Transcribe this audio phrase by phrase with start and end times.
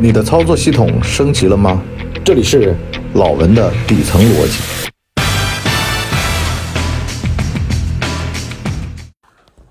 [0.00, 1.82] 你的操作系统升级了吗？
[2.24, 2.72] 这里是
[3.14, 4.92] 老文的底层逻辑。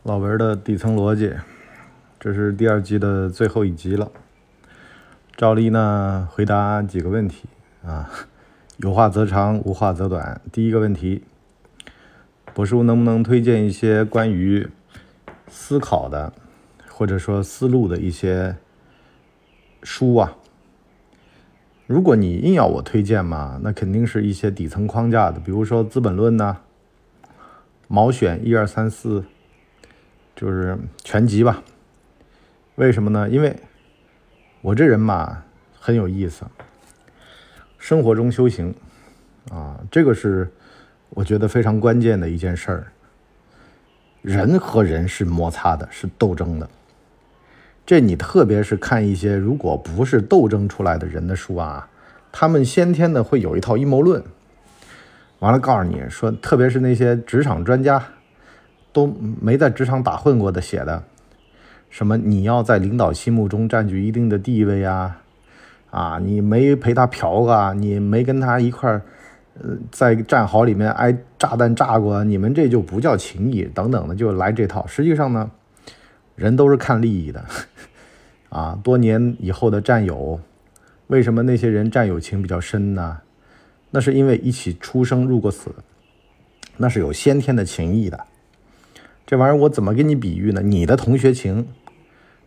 [0.04, 1.32] 老文的底层逻辑，
[2.20, 4.12] 这是第二季的最后一集了。
[5.38, 7.46] 照例呢，回答几个问题
[7.86, 8.10] 啊，
[8.84, 10.42] 有话则长，无话则短。
[10.52, 11.24] 第一个问题，
[12.54, 14.68] 博叔能不能推荐一些关于
[15.50, 16.34] 思考的，
[16.90, 18.58] 或者说思路的一些
[19.84, 20.36] 书啊？
[21.86, 26.58] 如果你硬要我推荐嘛，那肯定是一些底层框架的，比如说《资本论》呐，
[27.88, 29.24] 《毛选》一二三四，
[30.36, 31.64] 就是全集吧。
[32.76, 33.30] 为什么呢？
[33.30, 33.56] 因为
[34.62, 35.46] 我这人嘛
[35.80, 36.46] 很有意思，
[37.78, 38.76] 生活中修行
[39.50, 40.52] 啊，这个是
[41.12, 42.92] 我觉得非常关键的一件事儿。
[44.22, 46.70] 人和人是摩擦的，是斗争的。
[47.88, 51.88] 这你特别是看一些如果不是斗争出来的人的书啊，
[52.34, 54.22] 他们先天的会有一套阴谋论，
[55.40, 58.04] 完了告诉你说，特别是那些职场专家
[58.92, 59.08] 都
[59.42, 61.02] 没在职场打混过的写的。
[61.90, 62.18] 什么？
[62.18, 65.22] 你要在领导心目中占据一定的地位啊？
[65.90, 67.72] 啊，你没陪他嫖啊？
[67.72, 69.02] 你没跟他一块儿，
[69.62, 72.22] 呃，在战壕里面挨炸弹炸过？
[72.26, 74.86] 你们这就不叫情谊，等等的，就来这套。
[74.86, 75.50] 实际上呢，
[76.38, 77.44] 人都是看利益的，
[78.50, 80.40] 啊，多年以后的战友，
[81.08, 83.22] 为什么那些人战友情比较深呢？
[83.90, 85.72] 那是因为一起出生入过死，
[86.78, 88.26] 那是有先天的情谊的。
[89.26, 90.62] 这玩意儿我怎么跟你比喻呢？
[90.62, 91.68] 你的同学情，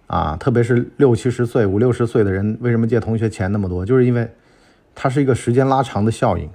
[0.07, 3.85] 啊，特别是六七十岁、五六十岁的人，为什么借同学钱那么多？
[3.85, 4.31] 就是因为
[4.95, 6.49] 它是一个时间拉长的效应。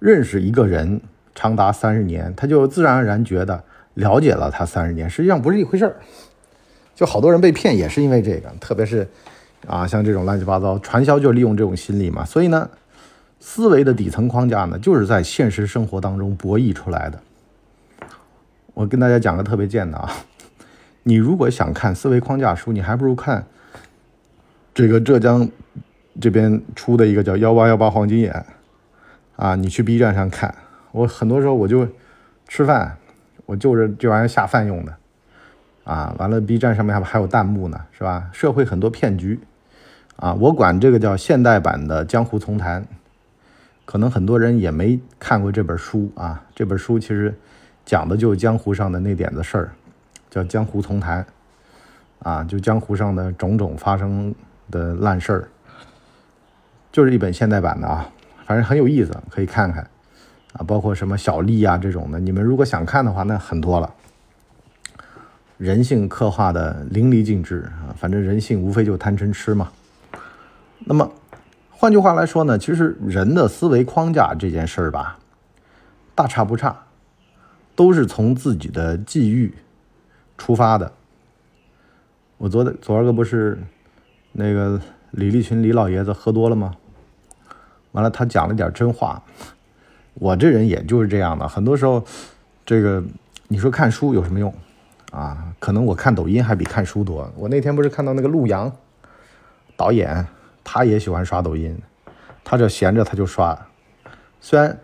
[0.00, 1.02] 认识一个人
[1.34, 3.62] 长达三十年，他就自然而然觉得
[4.00, 5.96] 了解了他三十年，实际上不是一回事儿。
[6.94, 9.08] 就好多人被骗也是因为这个，特别是
[9.66, 12.24] 啊，像这种乱七八糟传销，就利用这种心理嘛。
[12.24, 12.68] 所以呢，
[13.38, 17.20] 思维的底层框架呢，就是在现实生活当中博弈出来的。
[18.74, 20.10] 我跟大家讲个特别贱的啊，
[21.04, 23.46] 你如果想看思维框架书，你还不如看
[24.74, 25.48] 这个浙江
[26.20, 28.32] 这边出的一个叫《幺八幺八黄金眼》
[29.42, 30.54] 啊，你去 B 站上看。
[30.92, 31.86] 我很多时候我就
[32.46, 32.98] 吃饭，
[33.50, 34.94] 我就是这玩意下饭用的
[35.82, 36.14] 啊。
[36.18, 38.30] 完了，B 站上面还还有弹幕呢，是吧？
[38.32, 39.40] 社会很多骗局
[40.16, 42.86] 啊，我管这个叫现代版的江湖丛谈。
[43.84, 47.34] 可能很多人也没看过这本书啊，这本书其实。
[47.86, 49.72] 讲的就是江湖上的那点子事儿，
[50.28, 51.26] 叫江湖丛谈，
[52.20, 54.32] 啊，就江湖上的种种发生
[54.70, 55.48] 的烂事儿，
[56.92, 58.08] 就是一本现代版的啊，
[58.46, 59.90] 反正很有意思，可以看看，
[60.52, 63.94] 啊，包括什么小丽啊这种的，你们如果想看的话，那很多了，
[65.58, 69.70] 人性刻画的淋漓尽致啊，反正人性无非就贪嗔痴嘛。
[70.80, 71.10] 那么
[71.70, 75.18] 换句话来说呢，其实人的思维框架这件事儿吧，
[76.14, 76.84] 大差不差。
[77.76, 79.54] 都是从自己的际遇
[80.36, 80.92] 出发的。
[82.36, 83.58] 我昨天昨儿个不是
[84.32, 84.78] 那个
[85.12, 86.74] 李立群李老爷子喝多了吗？
[87.92, 89.22] 完了，他讲了点真话。
[90.14, 92.04] 我这人也就是这样的，很多时候，
[92.64, 93.02] 这个
[93.48, 94.52] 你说看书有什么用
[95.12, 95.52] 啊？
[95.58, 97.30] 可能我看抖音还比看书多。
[97.36, 98.70] 我那天不是看到那个陆阳
[99.76, 100.26] 导演，
[100.64, 101.76] 他也喜欢刷抖音，
[102.44, 103.58] 他这闲着他就刷，
[104.40, 104.78] 虽然。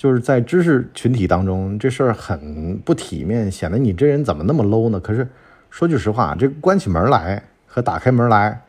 [0.00, 4.98] 就是在知识群体当中，这事儿很不体面，显得你这人怎么那么 low 呢？
[4.98, 5.28] 可是
[5.68, 8.62] 说句实话，这关起门来和打开门来，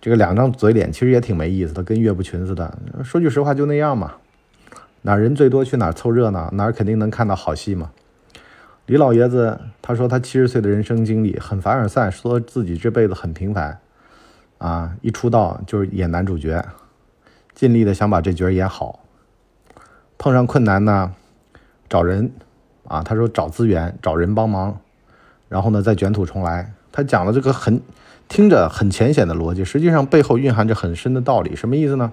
[0.00, 2.78] 这个两张嘴脸其实也挺没意思的，跟岳不群似的。
[3.02, 4.12] 说句实话，就那样嘛。
[5.02, 7.90] 哪人最多去哪凑热闹，哪肯定能看到好戏嘛。
[8.86, 13.80] 李老爷子他说他七十岁的人生经历很凡尔赛，说自己这辈子很平凡，
[14.58, 16.64] 啊，一出道就是演男主角，
[17.54, 19.00] 尽力的想把这角演好。
[20.18, 21.14] 碰上困难呢，
[21.88, 22.30] 找人，
[22.86, 24.80] 啊，他说找资源，找人帮忙，
[25.48, 26.74] 然后呢再卷土重来。
[26.92, 27.80] 他讲了这个很
[28.28, 31.56] 听着很浅显的逻辑，实际上背后蕴含着很深的道理。
[31.56, 32.12] 什么意思呢？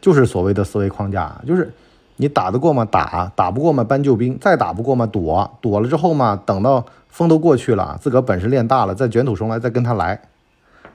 [0.00, 1.72] 就是所谓的思维框架，就是
[2.18, 2.84] 你打得过吗？
[2.84, 3.82] 打打不过吗？
[3.84, 5.06] 搬救兵，再打不过吗？
[5.06, 10.20] 躲躲了之后嘛，等到风都过去了，自个儿本事练大了，再卷土重来，再跟他来，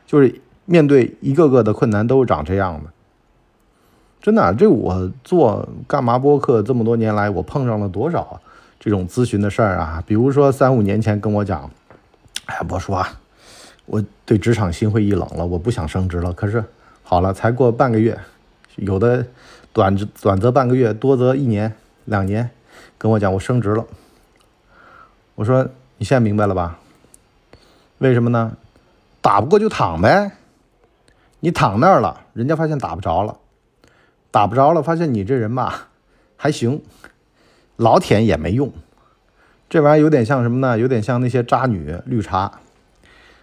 [0.06, 2.92] 就是面对一个个的困难都是长这样的。
[4.22, 8.40] 真的，这我做干嘛播客这么多年来，我碰上了多少
[8.80, 10.04] 这种咨询的事儿啊？
[10.06, 11.70] 比如说三五年前跟我讲，
[12.48, 13.20] 哎呀，博叔啊，
[13.86, 16.34] 我对职场心灰意冷了，我不想升职了。
[16.34, 16.64] 可是
[17.02, 18.18] 好了，才过半个月，
[18.76, 19.26] 有的
[19.74, 21.76] 短短则半个月，多则一年
[22.06, 22.52] 两年，
[22.98, 23.86] 跟我讲我升职了。
[25.36, 25.68] 我说
[25.98, 26.80] 你现在明白了吧？
[27.98, 28.56] 为什么呢？
[29.20, 30.32] 打不过就躺呗。
[31.40, 33.38] 你躺那儿了，人家发现打不着了，
[34.32, 35.88] 打不着了，发现你这人吧
[36.38, 36.82] 还行，
[37.76, 38.72] 老舔也没用。
[39.70, 40.78] 这玩意儿有点像什么呢？
[40.78, 42.60] 有点像那些渣女绿茶，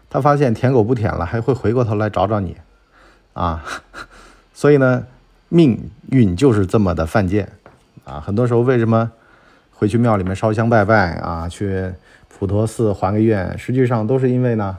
[0.09, 2.57] 他发现舔狗不舔了，还会回过头来找找你
[3.33, 3.65] 啊。
[4.55, 5.07] 所以呢，
[5.51, 7.53] 命运就是这么的犯贱
[8.05, 8.19] 啊。
[8.19, 9.13] 很多时候为什么
[9.73, 11.47] 会去庙里面烧香拜拜啊？
[11.47, 11.93] 去
[12.29, 14.79] 普陀寺还个愿，实际上都是因为呢，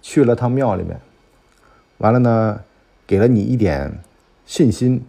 [0.00, 0.98] 去了趟庙里面。
[1.98, 2.60] 完了呢，
[3.06, 3.92] 给了你一点
[4.44, 5.02] 信心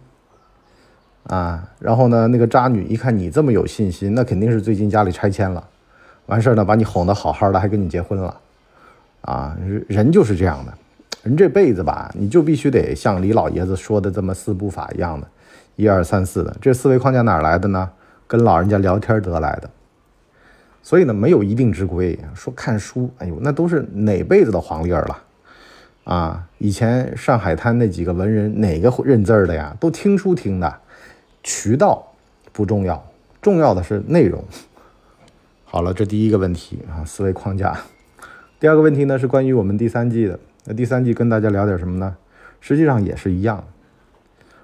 [1.24, 5.62] 啊，然后呢，那个渣女一看你这么有信心，那肯定是最近家里拆迁了，
[6.26, 8.40] 完事儿呢，把你哄得好好的，还跟你结婚了，
[9.20, 9.56] 啊，
[9.86, 10.72] 人就是这样的，
[11.28, 15.28] 人这辈子吧，你就必须得像李老爷子说的这么四步法一样的，
[15.76, 17.90] 一二三四的，这思维框架哪来的呢？
[18.26, 19.68] 跟老人家聊天得来的，
[20.82, 25.18] 所以呢，没有一定之规，说看书，哎呦，那都是哪辈子的黄历儿了。
[26.04, 29.76] 啊，以前上海滩那几个文人哪个认字儿的呀？
[29.78, 30.78] 都听书听的，
[31.42, 32.14] 渠道
[32.52, 33.06] 不重要，
[33.42, 34.42] 重要的是内容。
[35.66, 37.78] 好了，这第一个问题啊，思维框架。
[38.58, 40.40] 第二个问题呢，是关于我们第三季的。
[40.70, 42.14] 那第三季跟大家聊点什么呢？
[42.60, 43.64] 实际上也是一样，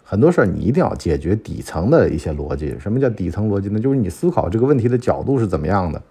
[0.03, 2.77] 很多事儿你一定要解决底层的一些逻辑。
[2.79, 3.81] 什么叫底层逻辑呢？
[3.81, 6.03] 就是你思考这个问题的角度是怎么样的。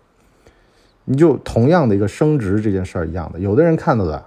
[1.06, 4.26] 你就同样的一个升职这件事儿一样的，有的人看到的。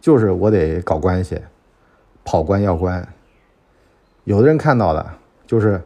[0.00, 1.40] 就是我得搞关系，
[2.24, 3.08] 跑官要官。
[4.22, 5.04] 有的人看到的，
[5.48, 5.82] 就是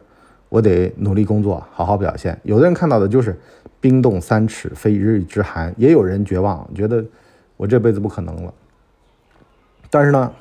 [0.49, 2.39] 我得努力工作，好好表现。
[2.43, 3.35] 有的人看到的就是
[3.79, 5.73] 冰冻三尺，非一日之寒。
[5.75, 7.03] 也有人绝望，觉得
[7.57, 8.53] 我这辈子不可能了。
[9.91, 10.33] 但是呢，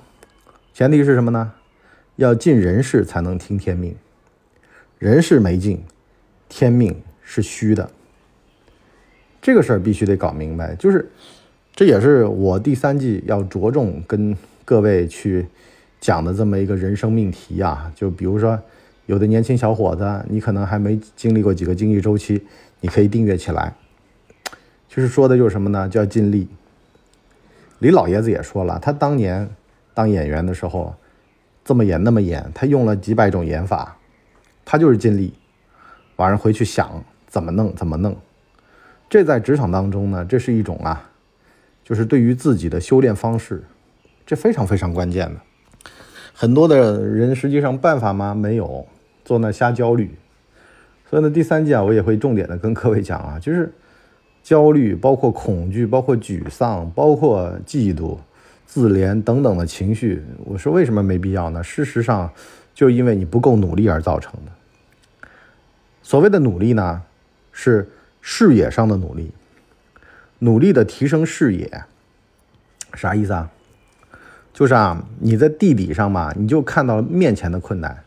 [0.72, 1.52] 前提是什么呢？
[2.16, 3.94] 要尽人事才能听天命，
[4.98, 5.82] 人事没尽，
[6.48, 7.90] 天命是虚的。
[9.42, 11.10] 这个事儿必须得搞明白，就是。
[11.72, 14.36] 这也是我第三季要着重跟
[14.66, 15.46] 各位去
[15.98, 17.90] 讲的这么一个人生命题啊。
[17.94, 18.60] 就比如说，
[19.06, 22.44] 有的年轻小伙子，你可能还没经历过几个经济周期，
[22.80, 23.74] 你可以订阅起来。
[24.88, 25.88] 就是说的就是什么呢？
[25.88, 26.48] 叫尽力。
[27.80, 29.50] 李老爷子也说了，他当年
[29.92, 30.94] 当演员的时候，
[31.64, 33.96] 这么演那么演，他用了几百种演法，
[34.64, 35.34] 他就是尽力。
[36.16, 38.14] 晚上回去想怎么弄怎么弄。
[39.08, 41.10] 这在职场当中呢，这是一种啊。
[41.82, 43.64] 就是对于自己的修炼方式，
[44.24, 45.40] 这非常非常关键的。
[46.32, 48.34] 很多的人实际上办法吗？
[48.34, 48.86] 没有，
[49.24, 50.14] 坐那瞎焦虑。
[51.08, 53.72] 所以呢，第三季，我也会重点的跟各位讲啊，就是
[54.50, 58.18] 焦虑，包括恐惧，包括沮丧，包括嫉妒、
[58.66, 60.24] 自怜等等的情绪。
[60.44, 61.62] 我说为什么没必要呢？
[61.62, 62.28] 事实上，
[62.74, 65.30] 就因为你不够努力而造成的。
[66.02, 67.00] 所谓的努力呢，
[67.52, 67.88] 是
[68.20, 69.30] 视野上的努力。
[70.40, 71.84] 努力的提升视野，
[72.94, 73.48] 啥意思啊？
[74.52, 78.02] 就是啊，你在地底上嘛，你就看到了面前的困难，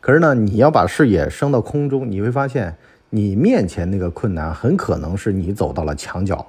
[0.00, 2.76] 可是呢，你要把视野升到空中，你会发现
[3.10, 6.46] 你面前那个困难很可能是你走到了墙角。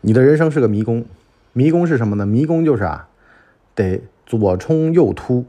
[0.00, 1.04] 你的人生是个迷宫，
[1.52, 2.26] 迷宫是什么呢？
[2.26, 3.08] 迷宫就是啊，
[3.74, 5.44] 得左冲右突。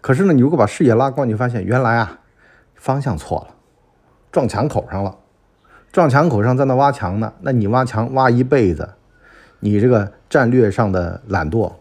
[0.00, 2.20] 可是呢，你如果把视野拉高，你发现原来啊，
[2.74, 3.54] 方向错了，
[4.30, 5.16] 撞墙口上了。
[5.90, 8.90] 撞墙口上在那挖墙呢，那你挖墙挖一辈子，
[9.60, 11.72] 你这个战略上的懒惰，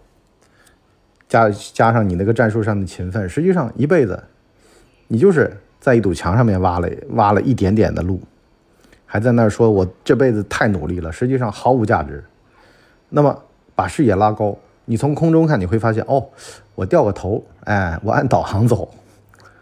[1.27, 4.23] 加加上你那个战术上的勤奋，实际上一辈子，
[5.09, 8.19] 你就是在一堵墙上面挖了挖了一点点的路，
[9.05, 12.23] 还在那儿说我这辈子太努力了，实际上毫无价值。
[13.09, 13.39] 那么
[13.75, 16.25] 把视野拉高，你从空中看你会发现，哦，
[16.73, 18.89] 我掉个头，哎，我按导航走，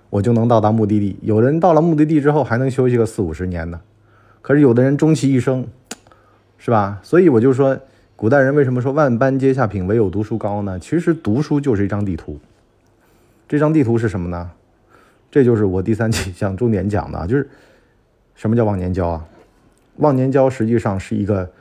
[0.09, 1.17] 我就能到达目的地。
[1.23, 3.81] 有人到了目的地之后还能休息个四五十年呢。
[4.41, 5.67] 可是有的人终其一生，
[6.57, 7.01] 是吧？
[7.03, 7.77] 所以我就说，
[8.15, 10.79] 古代人为什么说万般皆下品，唯有读书高呢？
[10.79, 12.39] 其实读书就是一张地图。
[13.45, 14.49] 这张地图是什么呢？
[15.33, 17.49] 这就是我第三期想重点讲的，就是
[18.35, 19.25] 什么叫忘年交啊？
[19.97, 21.51] 忘年交实际上是一个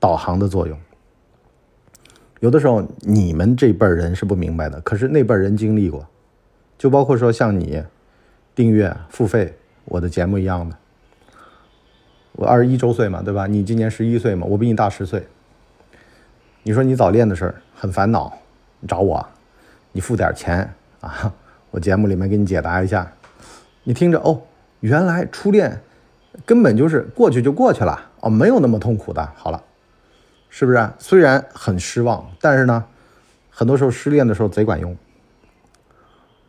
[0.00, 0.76] 导航的作用。
[2.40, 6.04] 有的时候你们这辈人是不明白的，可是那辈人经历过，
[6.76, 7.84] 就包括说像你
[8.56, 10.76] 订阅付费我的节目一样的。
[12.32, 13.46] 我二十一周岁嘛，对吧？
[13.46, 15.24] 你今年十一岁嘛，我比你大十岁。
[16.64, 18.36] 你说你早恋的事儿很烦恼，
[18.80, 19.24] 你找我，
[19.92, 21.32] 你付点钱啊，
[21.72, 23.12] 我节目里面给你解答一下。
[23.82, 24.40] 你听着哦，
[24.78, 25.80] 原来初恋
[26.46, 29.28] 根本就是过去就过去了哦，没有那么痛苦的。
[29.34, 29.60] 好了，
[30.48, 30.88] 是不是？
[31.00, 32.84] 虽然很失望，但是呢，
[33.50, 34.96] 很多时候失恋的时候贼管用。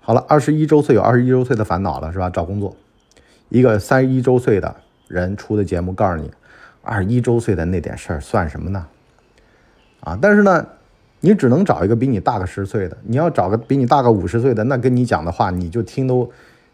[0.01, 2.29] 好了，二十一周岁有二十一周岁的烦恼了，是吧？
[2.29, 2.75] 找工作，
[3.49, 4.75] 一个三十一周岁的。
[5.09, 6.31] 人出的节目告诉你，
[6.81, 8.87] 二十一周岁的那点事儿算什么呢？
[9.99, 10.17] 啊！
[10.19, 10.65] 但是呢，
[11.25, 12.97] 你只能找一个比你大个十岁的。
[13.03, 16.29] 你要找个比你大个五十岁的，那跟你讲的话，你就听都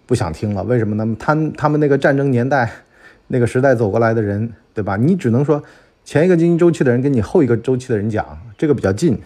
[0.07, 0.63] 不想听了。
[0.63, 1.15] 为什么呢？
[1.19, 2.67] 他他们那个战争年代，
[3.27, 4.97] 那个时代走过来的人，对吧？
[4.97, 5.63] 你只能说
[6.03, 8.25] 前一个经济周期的人跟你后一个周期的人讲，
[8.57, 9.21] 这个比较近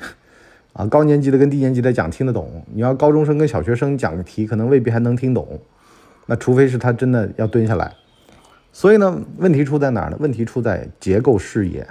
[0.73, 0.85] 啊。
[0.87, 5.57] 高年级的跟低年级的讲听得懂，你要高中生跟小学生讲个题，可能未必还能听懂。
[6.25, 7.93] 那除非是他真的要蹲下来。
[8.73, 10.17] 所以呢，问题出在哪儿呢？
[10.19, 11.87] 问题出在结构视野，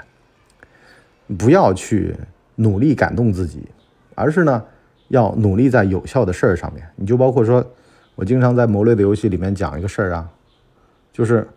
[1.39, 2.15] 不要去
[2.57, 3.69] 努力感动自己，
[4.15, 4.65] 而是呢，
[5.09, 6.87] 要努力在有效的事儿上面。
[6.97, 7.65] 你就包括说，
[8.15, 10.31] 我经常在谋略的游戏里面讲一个事儿啊，
[11.13, 11.49] 就是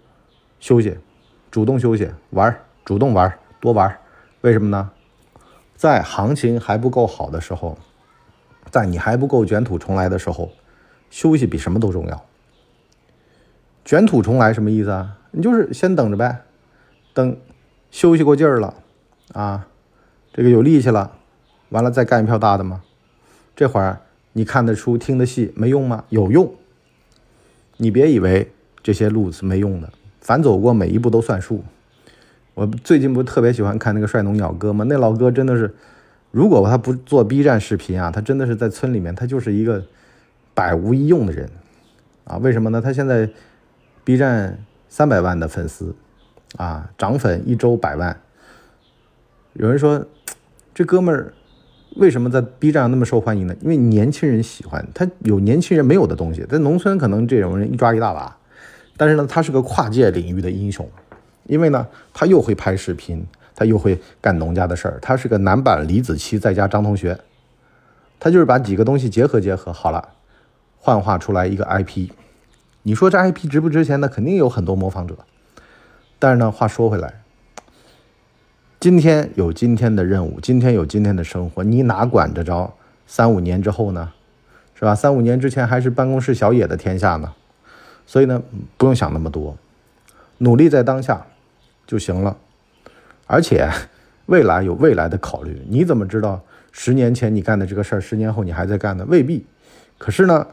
[0.59, 0.97] 休息，
[1.51, 3.95] 主动休息，玩，主动玩，多玩。
[4.41, 4.91] 为什么呢？
[5.75, 7.77] 在行情还不够好的时候，
[8.71, 10.51] 在你还不够卷土重来的时候，
[11.09, 12.25] 休息比什么都重要。
[13.83, 15.17] 卷土重来什么意思啊？
[15.31, 16.43] 你就是先等着呗，
[17.13, 17.37] 等
[17.91, 18.73] 休息过劲儿了
[19.33, 19.67] 啊，
[20.35, 21.13] 这个有力气了，
[21.69, 22.83] 完了再干一票大的吗？
[23.55, 24.01] 这会儿
[24.33, 26.03] 你看得出、听的戏没用吗？
[26.09, 26.53] 有用。
[27.77, 28.51] 你别以为
[28.83, 31.63] 这些路是没用的，反走过每一步都算数。
[32.53, 34.83] 我最近不特别喜欢看那个帅农鸟哥吗？
[34.89, 35.73] 那老哥真的是，
[36.31, 39.85] 如果他不做 B 站视频啊，他真的是在村里面，他就是一个
[40.53, 41.49] 百无一用的人
[42.25, 42.35] 啊。
[42.39, 42.81] 为什么呢？
[42.81, 43.29] 他现在。
[44.03, 45.95] B 站三百万的粉丝，
[46.57, 48.21] 啊，涨粉一周百万。
[49.57, 50.05] 有人说，
[50.73, 51.33] 这哥们儿
[51.95, 53.55] 为什么在 B 站那么受欢迎呢？
[53.61, 56.43] 因为年轻人喜欢他，有年轻人没有的东西。
[56.49, 58.35] 在农村可能这种人一抓一大把，
[58.97, 60.85] 但是呢，他是个跨界领域的英雄，
[61.45, 67.17] 因为呢，他又会拍视频，他又会干农家的事儿，他是个男版李子柒再加张同学，
[68.19, 70.09] 他就是把几个东西结合结合好了，
[70.77, 72.09] 幻化出来一个 IP。
[72.83, 74.01] 你说这 IP 值不值钱？
[74.01, 75.17] 那肯定有很多模仿者。
[76.19, 77.21] 但是呢，话说回来，
[78.85, 82.71] 今天有今天的任务，今天有今天的生活，你哪管得着
[83.07, 84.13] 三五年之后呢？
[84.75, 84.93] 是吧？
[84.93, 87.33] 三五年之前还是办公室小野的天下呢。
[88.05, 88.43] 所以呢，
[88.77, 89.57] 不用想那么多，
[90.37, 91.25] 努力在当下
[91.87, 92.37] 就行了。
[93.25, 93.67] 而且
[94.27, 96.39] 未来有未来的考虑，你怎么知道
[96.71, 99.03] 十年前你干的这个事儿，十年后你还在干呢？
[99.09, 99.43] 未必。
[99.97, 100.45] 可是呢，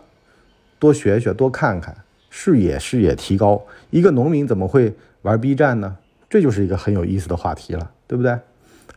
[0.78, 1.94] 多学学，多看看。
[2.30, 5.98] 视野视野提高，一个农民怎么会玩 B 站呢？
[6.30, 8.38] 这就是一个很有意思的话题了，对不对？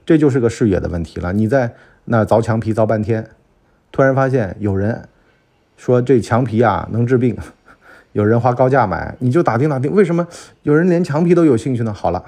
[0.06, 1.32] 这就是个视野的问题了。
[1.32, 3.26] 你在那凿墙皮凿半天，
[3.90, 5.08] 突然发现有人
[5.78, 7.38] 说这墙皮啊能治病，
[8.12, 10.28] 有人花高价买，你就打听打听，为什么
[10.64, 11.94] 有人连墙皮都有兴趣呢？
[11.94, 12.26] 好了，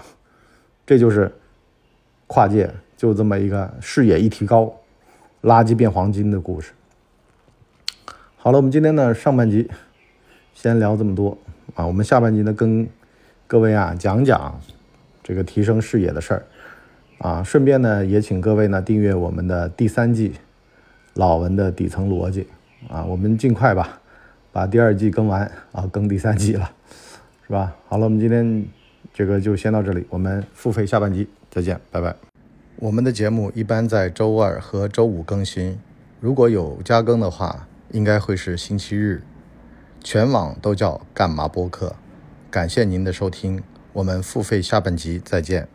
[0.86, 1.29] 这就是
[2.25, 4.74] 跨界，就这么一个视野一提高，
[5.41, 6.72] 垃圾变黄金的故事。
[8.38, 9.70] 好了，我们今天呢上半集。
[10.53, 11.38] 先聊这么多
[11.75, 12.88] 啊，我们下半集呢跟
[13.46, 14.58] 各位啊讲讲
[15.22, 16.46] 这个提升视野的事儿
[17.19, 20.33] 啊，顺便呢也请各位呢订阅我们的第三季
[21.13, 22.47] 老文的底层逻辑
[22.89, 24.00] 啊，我们尽快吧
[24.51, 26.71] 把第二季更完啊，更第三季了，
[27.45, 27.75] 是吧？
[27.88, 28.65] 好了，我们今天
[29.13, 32.15] 这个就先到这里，我们付费下半集再见，拜拜。
[32.77, 35.79] 我们的节目一般在周二和周五更新，
[36.19, 39.24] 如果有加更的话，应该会是星期日。
[40.03, 41.95] 全网都叫干嘛播客，
[42.51, 43.62] 感谢您的收听，
[43.93, 45.67] 我们付费下半集再见。